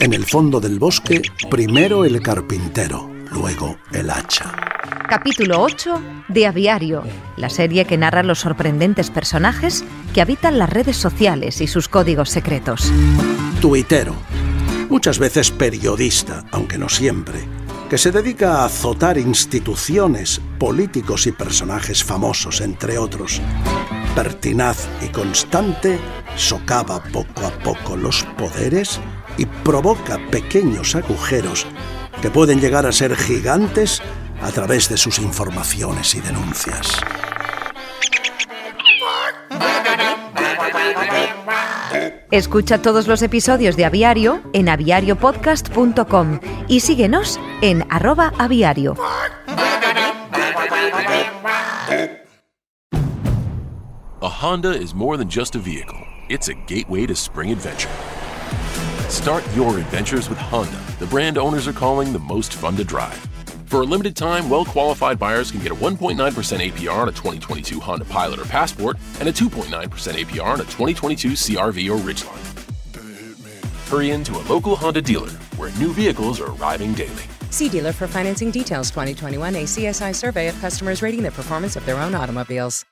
En 0.00 0.12
el 0.12 0.26
fondo 0.26 0.60
del 0.60 0.78
bosque, 0.78 1.22
primero 1.50 2.04
el 2.04 2.22
carpintero, 2.22 3.10
luego 3.32 3.78
el 3.92 4.10
hacha. 4.10 4.54
Capítulo 5.08 5.60
8 5.60 6.00
de 6.28 6.46
Aviario, 6.46 7.02
la 7.36 7.50
serie 7.50 7.84
que 7.84 7.96
narra 7.96 8.22
los 8.22 8.38
sorprendentes 8.38 9.10
personajes 9.10 9.84
que 10.14 10.20
habitan 10.20 10.56
las 10.56 10.70
redes 10.70 10.96
sociales 10.96 11.60
y 11.60 11.66
sus 11.66 11.88
códigos 11.88 12.30
secretos. 12.30 12.92
Tuitero. 13.60 14.14
Muchas 14.88 15.18
veces 15.18 15.50
periodista, 15.50 16.44
aunque 16.52 16.78
no 16.78 16.88
siempre, 16.88 17.40
que 17.90 17.98
se 17.98 18.12
dedica 18.12 18.58
a 18.58 18.66
azotar 18.66 19.18
instituciones, 19.18 20.40
políticos 20.60 21.26
y 21.26 21.32
personajes 21.32 22.04
famosos, 22.04 22.60
entre 22.60 22.98
otros. 22.98 23.42
Pertinaz 24.14 24.88
y 25.02 25.08
constante, 25.08 25.98
socava 26.36 27.02
poco 27.02 27.46
a 27.46 27.50
poco 27.50 27.96
los 27.96 28.24
poderes 28.36 29.00
y 29.36 29.46
provoca 29.46 30.18
pequeños 30.30 30.94
agujeros 30.94 31.66
que 32.20 32.30
pueden 32.30 32.60
llegar 32.60 32.86
a 32.86 32.92
ser 32.92 33.16
gigantes 33.16 34.02
a 34.42 34.50
través 34.50 34.88
de 34.88 34.96
sus 34.96 35.18
informaciones 35.18 36.14
y 36.14 36.20
denuncias. 36.20 37.00
Escucha 42.30 42.82
todos 42.82 43.06
los 43.06 43.22
episodios 43.22 43.76
de 43.76 43.86
Aviario 43.86 44.42
en 44.52 44.68
aviariopodcast.com 44.68 46.40
y 46.68 46.80
síguenos 46.80 47.40
en 47.62 47.86
arroba 47.88 48.32
aviario. 48.38 48.96
A 54.20 54.28
Honda 54.28 54.72
is 54.72 54.96
more 54.96 55.16
than 55.16 55.28
just 55.28 55.54
a 55.54 55.60
vehicle, 55.60 56.04
it's 56.28 56.48
a 56.48 56.54
gateway 56.54 57.06
to 57.06 57.14
spring 57.14 57.52
adventure. 57.52 57.88
Start 59.08 59.44
your 59.54 59.78
adventures 59.78 60.28
with 60.28 60.38
Honda, 60.38 60.82
the 60.98 61.06
brand 61.06 61.38
owners 61.38 61.68
are 61.68 61.72
calling 61.72 62.12
the 62.12 62.18
most 62.18 62.52
fun 62.52 62.74
to 62.78 62.82
drive. 62.82 63.14
For 63.66 63.82
a 63.82 63.84
limited 63.84 64.16
time, 64.16 64.50
well 64.50 64.64
qualified 64.64 65.20
buyers 65.20 65.52
can 65.52 65.60
get 65.60 65.70
a 65.70 65.76
1.9% 65.76 66.16
APR 66.16 66.96
on 66.96 67.08
a 67.08 67.12
2022 67.12 67.78
Honda 67.78 68.06
Pilot 68.06 68.40
or 68.40 68.44
Passport 68.46 68.96
and 69.20 69.28
a 69.28 69.32
2.9% 69.32 69.68
APR 69.68 70.46
on 70.46 70.60
a 70.62 70.64
2022 70.64 71.28
CRV 71.34 71.88
or 71.88 71.98
Ridgeline. 71.98 72.44
Hurry 73.88 74.10
into 74.10 74.36
a 74.36 74.42
local 74.52 74.74
Honda 74.74 75.00
dealer 75.00 75.30
where 75.58 75.70
new 75.78 75.92
vehicles 75.92 76.40
are 76.40 76.50
arriving 76.54 76.92
daily. 76.94 77.22
See 77.50 77.68
dealer 77.68 77.92
for 77.92 78.08
financing 78.08 78.50
details 78.50 78.90
2021 78.90 79.54
ACSI 79.54 80.12
survey 80.12 80.48
of 80.48 80.60
customers 80.60 81.02
rating 81.02 81.22
the 81.22 81.30
performance 81.30 81.76
of 81.76 81.86
their 81.86 81.98
own 81.98 82.16
automobiles. 82.16 82.84